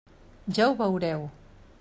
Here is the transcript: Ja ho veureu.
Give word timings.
Ja 0.59 0.67
ho 0.71 0.73
veureu. 0.81 1.29